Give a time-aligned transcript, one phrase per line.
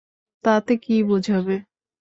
[0.43, 1.55] তাতে কী বোঝাবে।